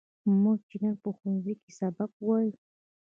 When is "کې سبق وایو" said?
1.61-2.53